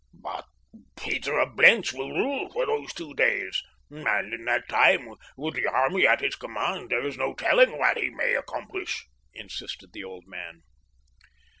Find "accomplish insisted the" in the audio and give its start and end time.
8.33-10.03